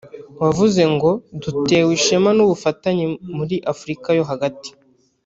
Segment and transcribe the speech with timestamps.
[0.43, 3.05] wavuze ngo “Dutewe ishema n’ubufatanye
[3.35, 4.69] muri Afurika yo hagati